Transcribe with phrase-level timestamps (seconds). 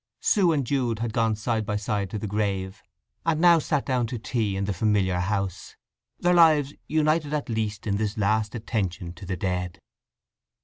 [0.19, 2.81] Sue and Jude had gone side by side to the grave,
[3.23, 5.75] and now sat down to tea in the familiar house;
[6.17, 9.77] their lives united at least in this last attention to the dead.